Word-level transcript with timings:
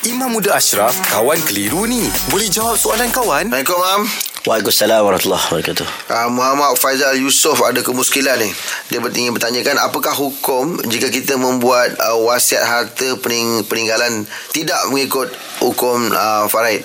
Imam 0.00 0.32
Muda 0.32 0.56
Ashraf, 0.56 0.96
kawan 1.12 1.36
keliru 1.44 1.84
ni. 1.84 2.08
Boleh 2.32 2.48
jawab 2.48 2.72
soalan 2.72 3.12
kawan? 3.12 3.52
Assalamualaikum, 3.52 3.76
Mam. 3.76 4.02
Waalaikumsalam 4.48 5.04
warahmatullahi 5.04 5.44
wabarakatuh. 5.52 5.86
Uh, 6.08 6.28
Muhammad 6.32 6.72
Faizal 6.80 7.20
Yusof 7.20 7.60
ada 7.60 7.84
kemuskilan 7.84 8.40
ni. 8.40 8.48
Dia 8.88 9.04
ingin 9.04 9.36
bertanyakan 9.36 9.76
apakah 9.76 10.16
hukum 10.16 10.80
jika 10.88 11.12
kita 11.12 11.36
membuat 11.36 12.00
uh, 12.00 12.16
wasiat 12.24 12.64
harta 12.64 13.20
pening, 13.20 13.60
peninggalan 13.68 14.24
tidak 14.56 14.80
mengikut 14.88 15.28
hukum 15.60 16.08
uh, 16.16 16.48
faraid. 16.48 16.80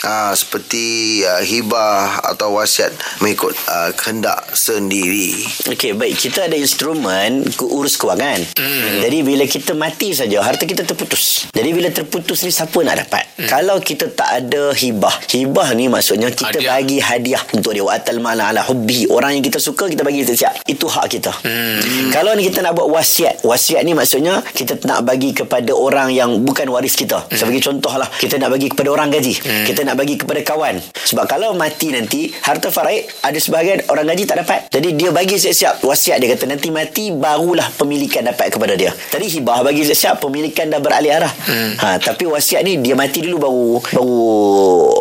Uh, 0.00 0.32
seperti 0.32 1.20
uh, 1.28 1.44
hibah 1.44 2.24
atau 2.32 2.56
wasiat 2.56 2.88
mengikut 3.20 3.52
uh, 3.68 3.92
kehendak 3.92 4.48
sendiri. 4.56 5.36
Okey, 5.68 5.92
baik. 5.92 6.16
Kita 6.16 6.48
ada 6.48 6.56
instrumen 6.56 7.44
urus 7.60 8.00
kewangan. 8.00 8.40
Mm. 8.56 9.04
Jadi 9.04 9.18
bila 9.20 9.44
kita 9.44 9.76
mati 9.76 10.16
saja, 10.16 10.40
harta 10.40 10.64
kita 10.64 10.88
terputus. 10.88 11.52
Jadi 11.52 11.70
bila 11.76 11.92
terputus 11.92 12.40
ni 12.44 12.50
siapa 12.52 12.80
nak 12.80 12.96
dapat? 13.06 13.28
Mm. 13.36 13.48
Kalau 13.52 13.76
kita 13.80 14.08
tak 14.08 14.30
ada 14.40 14.72
hibah. 14.72 15.12
Hibah 15.28 15.68
ni 15.76 15.92
maksudnya 15.92 16.32
kita 16.32 16.64
Hadiah. 16.64 16.80
bagi 16.80 16.98
hadiah 17.00 17.42
untuk 17.52 17.76
dia 17.76 17.84
wa'atal 17.84 18.24
mala 18.24 18.56
ala 18.56 18.64
hubbi. 18.64 19.04
Orang 19.12 19.36
yang 19.36 19.44
kita 19.44 19.60
suka 19.60 19.84
kita 19.84 20.00
bagi 20.00 20.24
siap. 20.24 20.64
Itu 20.64 20.88
hak 20.88 21.06
kita. 21.12 21.32
Mm. 21.44 22.08
Kalau 22.08 22.32
ni 22.32 22.48
kita 22.48 22.64
nak 22.64 22.72
buat 22.72 22.88
wasiat. 22.88 23.44
Wasiat 23.44 23.84
ni 23.84 23.92
maksudnya 23.92 24.40
kita 24.56 24.80
nak 24.88 25.04
bagi 25.04 25.36
kepada 25.36 25.76
orang 25.76 26.08
yang 26.08 26.40
bukan 26.40 26.72
waris 26.72 26.96
kita. 26.96 27.28
Mm. 27.28 27.36
Sebagai 27.36 27.60
contoh 27.60 27.92
lah, 28.00 28.08
kita 28.16 28.40
nak 28.40 28.48
bagi 28.52 28.72
kepada 28.72 28.88
orang 28.88 29.12
gaji. 29.12 29.34
Mm. 29.44 29.64
Kita 29.68 29.80
nak 29.86 29.89
bagi 29.94 30.18
kepada 30.18 30.40
kawan. 30.42 30.78
Sebab 30.80 31.24
kalau 31.26 31.54
mati 31.54 31.90
nanti, 31.90 32.30
harta 32.44 32.70
faraid 32.70 33.06
ada 33.22 33.38
sebahagian 33.38 33.86
orang 33.90 34.10
gaji 34.10 34.24
tak 34.26 34.42
dapat. 34.42 34.60
Jadi 34.70 34.94
dia 34.94 35.10
bagi 35.10 35.36
siap-siap 35.36 35.82
wasiat 35.82 36.22
dia 36.22 36.28
kata 36.34 36.44
nanti 36.46 36.68
mati 36.70 37.10
barulah 37.10 37.66
pemilikan 37.74 38.26
dapat 38.26 38.52
kepada 38.52 38.74
dia. 38.78 38.92
Tadi 38.92 39.26
hibah 39.26 39.66
bagi 39.66 39.82
siap-siap 39.86 40.22
pemilikan 40.22 40.70
dah 40.70 40.80
beralih 40.82 41.10
arah. 41.10 41.32
Hmm. 41.46 41.72
Ha 41.80 41.88
tapi 41.98 42.26
wasiat 42.26 42.62
ni 42.62 42.78
dia 42.78 42.94
mati 42.94 43.24
dulu 43.24 43.36
baru 43.40 43.66
baru 43.92 44.18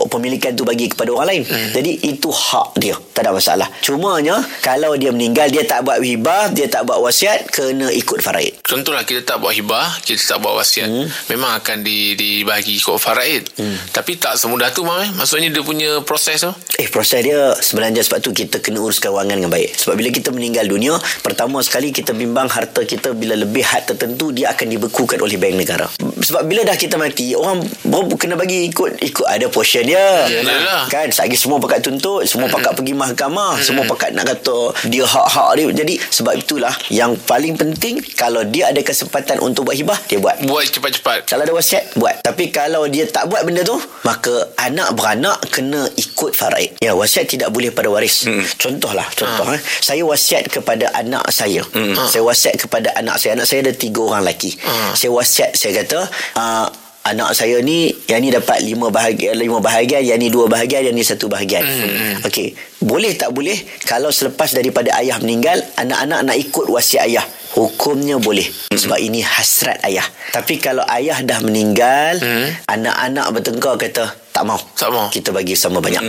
pemilikan 0.10 0.52
tu 0.58 0.66
bagi 0.66 0.90
kepada 0.90 1.14
orang 1.14 1.28
lain. 1.36 1.44
Hmm. 1.46 1.70
Jadi 1.76 1.92
itu 2.10 2.30
hak 2.30 2.80
dia. 2.82 2.96
Tak 3.14 3.28
ada 3.28 3.32
masalah. 3.36 3.68
Cumanya 3.84 4.42
kalau 4.64 4.96
dia 4.96 5.14
meninggal 5.14 5.52
dia 5.52 5.64
tak 5.66 5.86
buat 5.86 6.02
hibah, 6.02 6.52
dia 6.56 6.72
tak 6.72 6.88
buat 6.88 7.00
wasiat 7.04 7.52
kena 7.52 7.92
ikut 7.92 8.20
faraid. 8.24 8.60
Contohlah 8.64 9.04
kita 9.04 9.26
tak 9.26 9.38
buat 9.44 9.54
hibah, 9.54 10.00
kita 10.02 10.22
tak 10.36 10.38
buat 10.40 10.56
wasiat. 10.56 10.88
Hmm. 10.88 11.08
Memang 11.30 11.60
akan 11.60 11.84
di, 11.84 12.16
dibagi 12.16 12.80
ikut 12.80 12.96
faraid. 12.96 13.50
Hmm. 13.60 13.78
Tapi 13.92 14.16
tak 14.16 14.40
semudah 14.40 14.72
tu, 14.72 14.79
Mam. 14.84 15.00
Eh? 15.02 15.10
Maksudnya 15.16 15.50
dia 15.54 15.64
punya 15.64 15.90
proses 16.04 16.44
tu. 16.44 16.52
Eh 16.82 16.88
proses 16.88 17.24
dia 17.24 17.54
sebenarnya 17.56 18.04
sebab 18.04 18.20
tu 18.20 18.32
kita 18.32 18.60
kena 18.64 18.80
urus 18.84 19.00
kewangan 19.00 19.36
dengan 19.36 19.52
baik. 19.52 19.76
Sebab 19.76 19.96
bila 19.96 20.10
kita 20.10 20.30
meninggal 20.32 20.66
dunia, 20.68 20.96
pertama 21.24 21.62
sekali 21.62 21.92
kita 21.92 22.16
bimbang 22.16 22.48
harta 22.48 22.84
kita 22.84 23.14
bila 23.14 23.36
lebih 23.36 23.64
had 23.64 23.86
tertentu 23.86 24.32
dia 24.32 24.52
akan 24.52 24.68
dibekukan 24.68 25.20
oleh 25.20 25.36
bank 25.40 25.56
negara. 25.56 25.88
Sebab 26.00 26.44
bila 26.46 26.68
dah 26.68 26.76
kita 26.76 26.96
mati, 27.00 27.34
orang 27.36 27.64
baru 27.86 28.16
kena 28.16 28.36
bagi 28.36 28.70
ikut 28.70 29.02
ikut 29.02 29.28
ada 29.28 29.48
portion 29.48 29.86
dia. 29.86 30.28
Yalah. 30.28 30.88
Kan 30.88 31.12
sagi 31.12 31.36
semua 31.36 31.58
pakat 31.60 31.84
tuntut, 31.86 32.28
semua 32.28 32.48
pakat 32.50 32.76
pergi 32.76 32.94
mahkamah, 32.96 33.60
semua 33.64 33.84
pakat 33.88 34.14
nak 34.16 34.28
kata 34.28 34.74
dia 34.88 35.04
hak-hak 35.08 35.52
dia. 35.60 35.68
Jadi 35.72 35.96
sebab 36.00 36.34
itulah 36.36 36.74
yang 36.92 37.16
paling 37.28 37.56
penting 37.56 38.00
kalau 38.16 38.44
dia 38.44 38.72
ada 38.72 38.82
kesempatan 38.84 39.40
untuk 39.40 39.70
buat 39.70 39.76
hibah, 39.76 40.00
dia 40.08 40.20
buat. 40.20 40.40
Buat 40.44 40.66
cepat-cepat. 40.72 41.30
Kalau 41.30 41.44
ada 41.46 41.54
wasiat 41.54 41.84
Buat 41.94 42.26
Tapi 42.26 42.50
kalau 42.50 42.90
dia 42.90 43.06
tak 43.06 43.30
buat 43.30 43.46
benda 43.46 43.62
tu 43.62 43.78
Maka 44.02 44.50
anak 44.70 44.94
beranak 44.94 45.38
Kena 45.50 45.90
ikut 45.98 46.32
faraid 46.32 46.78
Ya 46.80 46.94
wasiat 46.94 47.26
tidak 47.26 47.50
boleh 47.50 47.74
pada 47.74 47.90
waris 47.90 48.30
hmm. 48.30 48.46
Contohlah 48.56 49.10
Contoh 49.12 49.50
ha. 49.50 49.58
eh. 49.58 49.62
Saya 49.82 50.06
wasiat 50.06 50.48
kepada 50.48 50.94
anak 50.94 51.26
saya 51.34 51.66
hmm. 51.66 51.98
Saya 52.06 52.24
wasiat 52.24 52.56
kepada 52.56 52.94
anak 52.94 53.18
saya 53.18 53.36
Anak 53.36 53.50
saya 53.50 53.66
ada 53.66 53.74
tiga 53.74 54.06
orang 54.06 54.24
lelaki 54.24 54.52
Ha. 54.60 54.94
Saya 54.94 55.10
wasiat 55.10 55.56
Saya 55.58 55.82
kata 55.82 56.00
uh, 56.38 56.68
Anak 57.08 57.32
saya 57.34 57.64
ni 57.64 57.90
Yang 58.06 58.20
ni 58.22 58.30
dapat 58.30 58.60
lima 58.62 58.92
bahagian 58.92 59.34
Lima 59.34 59.58
bahagian 59.64 60.04
Yang 60.04 60.20
ni 60.20 60.28
dua 60.30 60.46
bahagian 60.46 60.86
Yang 60.86 60.96
ni 60.96 61.04
satu 61.06 61.26
bahagian 61.32 61.64
hmm. 61.64 62.28
Okey 62.28 62.54
Boleh 62.84 63.16
tak 63.16 63.34
boleh 63.34 63.56
Kalau 63.88 64.14
selepas 64.14 64.52
daripada 64.52 64.94
ayah 65.00 65.18
meninggal 65.18 65.58
Anak-anak 65.80 66.20
nak 66.28 66.38
ikut 66.38 66.70
wasiat 66.70 67.10
ayah 67.10 67.26
Hukumnya 67.52 68.16
boleh 68.16 68.46
Sebab 68.70 68.98
ini 68.98 69.20
hasrat 69.20 69.82
ayah 69.84 70.06
Tapi 70.30 70.58
kalau 70.58 70.86
ayah 70.88 71.20
dah 71.20 71.40
meninggal 71.40 72.22
Anak-anak 72.66 73.26
bertengkar 73.32 73.76
kata 73.76 74.06
Tak 74.30 74.44
mau 74.44 74.60
Tak 74.72 74.90
mau. 74.90 75.08
Kita 75.08 75.30
bagi 75.30 75.54
sama 75.54 75.78
banyak 75.78 76.00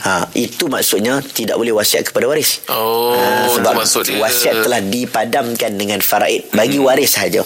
ha, 0.00 0.24
Itu 0.32 0.66
maksudnya 0.66 1.18
Tidak 1.18 1.52
boleh 1.52 1.74
wasiat 1.74 2.04
kepada 2.04 2.24
waris 2.24 2.62
Oh, 2.70 3.12
itu 3.12 3.58
sebab 3.58 3.72
maksud 3.74 4.02
dia. 4.04 4.18
wasiat 4.18 4.62
telah 4.62 4.80
dipadamkan 4.80 5.74
dengan 5.74 5.98
faraid 5.98 6.50
bagi 6.50 6.76
waris 6.76 7.14
saja. 7.14 7.40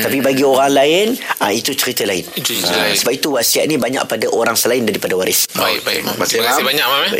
Tapi 0.00 0.18
bagi 0.20 0.40
orang 0.40 0.72
lain 0.72 1.06
ah 1.38 1.50
itu 1.50 1.74
cerita 1.74 2.02
lain. 2.02 2.22
Itu 2.32 2.54
cerita 2.54 2.72
Ah, 2.72 2.86
lain. 2.86 2.96
Sebab 2.96 3.12
itu 3.12 3.28
wasiat 3.30 3.64
ni 3.66 3.76
banyak 3.76 4.00
pada 4.04 4.24
orang 4.30 4.54
selain 4.54 4.82
daripada 4.82 5.14
waris. 5.14 5.44
Baik, 5.52 5.82
baik. 5.82 6.00
Terima 6.00 6.14
kasih, 6.16 6.30
Terima 6.32 6.48
kasih 6.48 6.62
Mam. 6.62 6.68
banyak, 6.70 6.86
Mam. 6.86 6.96
Eh? 6.96 7.02
Baik. 7.02 7.18